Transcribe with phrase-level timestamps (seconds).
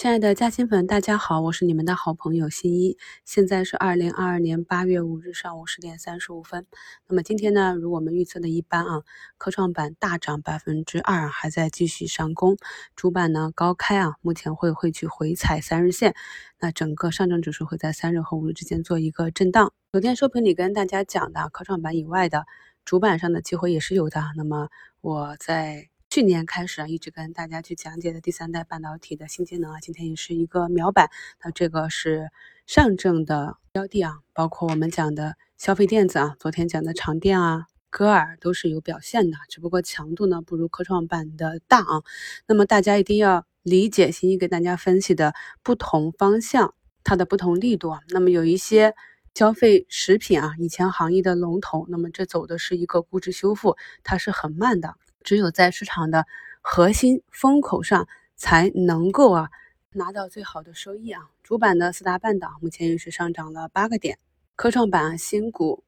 [0.00, 2.96] 亲爱的嘉兴粉，大家好，我是你们的好朋友新一。
[3.26, 6.66] 现在是二零二二年八月五日上午十点三十五分。
[7.06, 9.02] 那么今天呢，如我们预测的一般啊，
[9.36, 12.56] 科创板大涨百分之二，还在继续上攻，
[12.96, 16.14] 主板呢高开啊，目前会会去回踩三日线。
[16.60, 19.70] 那整个上证指数会在三日和五日之间做一个震荡。
[19.92, 22.46] 昨天收评里跟大家讲的，科创板以外的
[22.86, 24.22] 主板上的机会也是有的。
[24.34, 24.70] 那么
[25.02, 25.89] 我在。
[26.10, 31.08] 去年开始啊，一直跟大家去讲解的第三代半导体的新节能啊，今天也是一个秒板。
[31.40, 32.32] 那这个是
[32.66, 42.02] 上证的标的啊，包括我们讲的消费电子啊，昨天讲的长电啊、歌尔都是有表现的，只不过强度呢不如科创板的大啊。
[42.48, 45.32] 那么大家一定要理解新一给大家分析的
[45.62, 48.00] 不同方向，它的不同力度啊。
[48.08, 48.96] 那么有一些
[49.32, 54.96] 消费食品啊，以前行业的龙头，那么这走的是一个估值修复，它是很慢的。
[55.22, 56.26] 只有在市场的
[56.60, 59.50] 核心风口上，才能够啊
[59.92, 61.28] 拿到最好的收益啊。
[61.42, 64.18] 主板的四大半岛目前也是上涨了八个点，
[64.56, 65.84] 科创板新股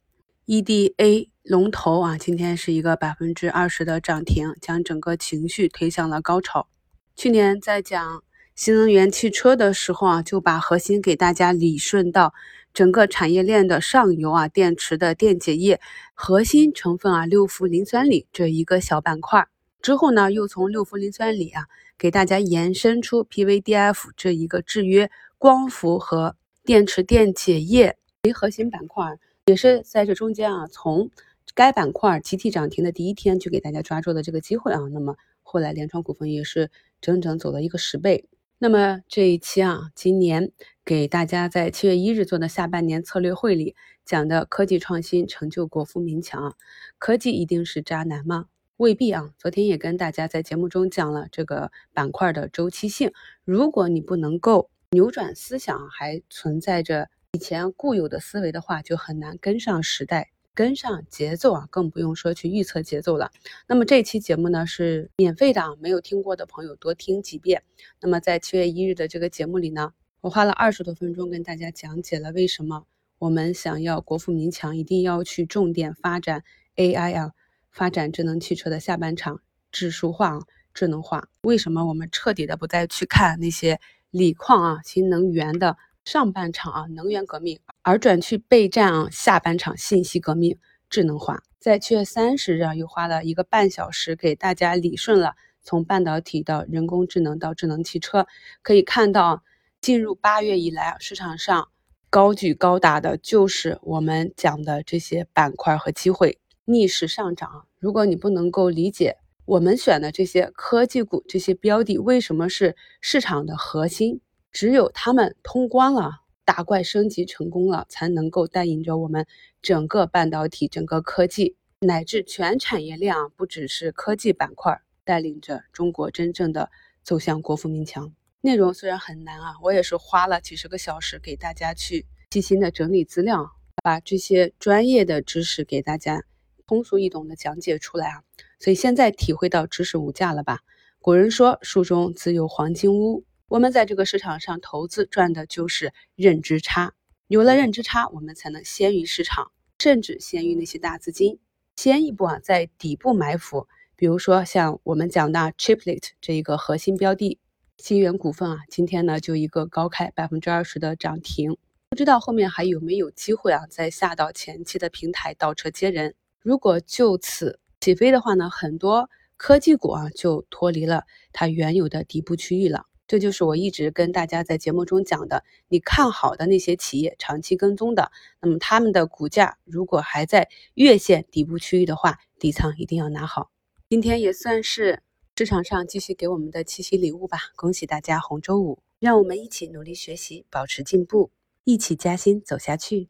[0.46, 6.68] EDA 龙头啊，今天是一个百分之二十的涨停，将整个情绪推向了高潮。
[7.14, 12.34] 去年在讲新能源汽车的时候啊，就把核心给大家理顺到。
[12.74, 15.80] 整个产业链的上游啊，电池的电解液
[16.14, 19.46] 核心成分啊，六氟磷酸锂这一个小板块
[19.80, 21.66] 之后呢，又从六氟磷酸锂啊，
[21.98, 31.10] 给大家延伸出 PVDF 这一个制约光伏和电池电解液为核心板块，也是在这中间啊，从
[31.54, 38.24] 该板块集体涨停的第一天就给大家抓住的这个机会啊，那么后来联创股份也是整整走了一个十倍。
[38.58, 40.52] 那么这一期啊，今年
[40.84, 46.56] 给大家在七月一日做的下半年策略会里讲的科技创新成就国富民强，
[46.98, 48.46] 科技一定是渣男吗？
[48.78, 49.30] 未必啊。
[49.38, 53.12] 昨天也跟大家在节目中讲了这个板块的周期性，
[53.44, 60.30] 如果你不能够扭转思想，还存在着以前固有的思维的话，就很难跟上时代。
[60.54, 63.30] 跟上节奏啊，更不用说去预测节奏了。
[63.66, 67.62] 那么这期节目呢是免费的啊，没有听过的朋友多听几遍。
[68.02, 72.86] 那么在七月一日的这个节目里呢，我花了二十多分钟跟大家讲解了为什么
[73.18, 76.44] 我们想要国富民强，一定要去重点发展
[76.76, 77.32] AI 啊，
[77.72, 79.40] 发展智能汽车的下半场
[79.72, 80.38] 指数化、
[80.72, 81.28] 智能化。
[81.42, 83.80] 为什么我们彻底的不再去看那些
[84.12, 85.76] 锂矿啊、新能源的？
[86.04, 90.56] 上半场啊，能源革命，而转去备战啊，下半场信息革命，
[90.88, 91.42] 智能化。
[91.58, 98.26] 在七月三十日啊，又花了一个半小时给大家理顺了从半导体到人工智能到智能汽车。
[98.62, 99.42] 可以看到啊，
[99.82, 101.68] 进入八月以来，市场上
[102.08, 107.66] 高举高打的就是我们讲的这些板块和机会，逆势上涨。
[107.80, 114.20] 如果你不能够理解我们选的这些科技股、这些标的为什么是市场的核心。
[114.52, 119.26] 只有他们通关了，打怪升级成功了，才能够带领着我们
[119.60, 126.70] 整个半导体、整个科技乃至全产业链啊，不只是科技板块，带领着中国真正的
[127.02, 128.12] 走向国富民强。
[128.44, 133.52] 内容虽然很难啊，我也是花了几十个小时给大家去细心的整理资料，
[133.84, 136.24] 把这些专业的知识给大家
[136.66, 138.24] 通俗易懂的讲解出来啊。
[138.58, 140.58] 所以现在体会到知识无价了吧？
[140.98, 143.24] 古人说，书中自有黄金屋。
[143.46, 146.94] 我们在这个市场上投资赚的就是认知差，
[147.28, 151.38] 有了认知差，我们才能先于市场，甚至先于那些大资金，
[151.76, 153.68] 先一步啊，在底部埋伏。
[153.94, 157.38] 比如说像我们讲的 Chiplet 这一个核心标的，
[157.82, 161.56] 新源股份啊，今天呢就一个高开百分之二十的涨停，
[161.90, 166.14] 不知道后面还有没有机会啊，再下到前期的平台倒车接人。
[166.42, 172.86] 如果就此起飞的话呢，很多科技股啊就脱离了它原有的底部区域了。
[173.08, 183.50] 这就是我一直跟大家在节目中讲的，你看好的那些企业，长期跟踪的，那么他们的股价如果还在月线底部区域的话，底仓一定要拿好。
[183.90, 185.02] 今天也算是
[185.42, 191.32] 市场上继续给我们的七夕礼物吧，恭喜大家红周五，让我们一起努力学习，保持进步，
[191.64, 193.08] 一起加薪走下去。